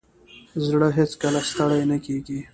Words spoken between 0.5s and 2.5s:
زړه هیڅکله ستړی نه کېږي.